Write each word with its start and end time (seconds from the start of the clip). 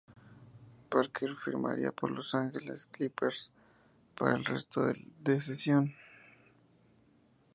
Parker 0.89 1.35
firmaría 1.37 1.91
por 1.91 2.09
Los 2.09 2.33
Angeles 2.33 2.87
Clippers 2.87 3.51
para 4.17 4.35
el 4.35 4.43
resto 4.45 4.81
de 5.19 5.41
sesión. 5.41 5.93